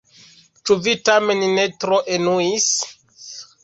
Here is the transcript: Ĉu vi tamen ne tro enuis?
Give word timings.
Ĉu 0.69 0.77
vi 0.87 0.95
tamen 1.11 1.45
ne 1.59 1.69
tro 1.87 2.03
enuis? 2.19 2.71